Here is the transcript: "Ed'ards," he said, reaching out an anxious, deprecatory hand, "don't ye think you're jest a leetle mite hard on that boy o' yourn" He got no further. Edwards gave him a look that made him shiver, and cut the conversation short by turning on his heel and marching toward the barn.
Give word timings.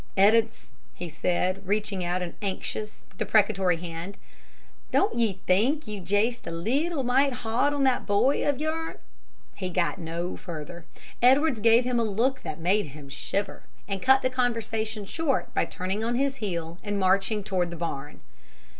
"Ed'ards," 0.17 0.71
he 0.95 1.07
said, 1.07 1.61
reaching 1.67 2.03
out 2.03 2.23
an 2.23 2.35
anxious, 2.41 3.03
deprecatory 3.19 3.77
hand, 3.77 4.17
"don't 4.89 5.15
ye 5.15 5.41
think 5.45 5.87
you're 5.87 6.03
jest 6.03 6.47
a 6.47 6.49
leetle 6.51 7.03
mite 7.03 7.33
hard 7.45 7.71
on 7.71 7.83
that 7.83 8.07
boy 8.07 8.43
o' 8.43 8.55
yourn" 8.55 8.95
He 9.61 9.69
got 9.69 9.99
no 9.99 10.35
further. 10.35 10.85
Edwards 11.21 11.59
gave 11.59 11.83
him 11.83 11.99
a 11.99 12.03
look 12.03 12.41
that 12.41 12.57
made 12.59 12.87
him 12.87 13.09
shiver, 13.09 13.61
and 13.87 14.01
cut 14.01 14.23
the 14.23 14.31
conversation 14.31 15.05
short 15.05 15.53
by 15.53 15.65
turning 15.65 16.03
on 16.03 16.15
his 16.15 16.37
heel 16.37 16.79
and 16.83 16.97
marching 16.99 17.43
toward 17.43 17.69
the 17.69 17.75
barn. 17.75 18.21